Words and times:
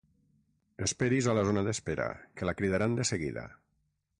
Esperi's 0.85 1.27
a 1.27 1.35
la 1.39 1.43
zona 1.49 1.63
d'espera, 1.67 2.09
que 2.41 2.51
la 2.51 2.57
cridaran 2.63 2.99
de 3.01 3.07
seguida. 3.11 3.45